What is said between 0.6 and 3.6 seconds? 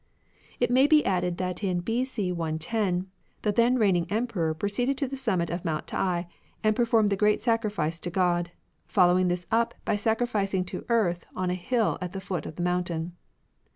may be added that in B.C. 110 the